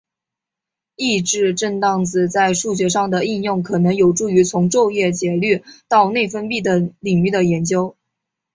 [0.95, 7.95] 抑制震荡子在数学上的应用可能有助于从昼夜节律到内分泌等领域的研究。